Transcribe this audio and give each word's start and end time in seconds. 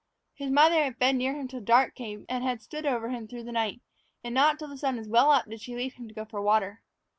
His 0.33 0.49
mother 0.49 0.83
had 0.83 0.97
fed 0.97 1.15
near 1.17 1.35
him 1.35 1.47
till 1.47 1.61
dark 1.61 1.93
came 1.93 2.21
on, 2.21 2.25
and 2.29 2.43
had 2.43 2.63
stood 2.63 2.87
over 2.87 3.09
him 3.09 3.27
through 3.27 3.43
the 3.43 3.51
night; 3.51 3.81
and 4.23 4.33
not 4.33 4.57
till 4.57 4.67
the 4.67 4.75
sun 4.75 4.97
was 4.97 5.07
well 5.07 5.29
up 5.29 5.45
did 5.47 5.61
she 5.61 5.75
leave 5.75 5.93
him 5.93 6.07
to 6.07 6.15
go 6.15 6.25
for 6.25 6.41
water. 6.41 6.81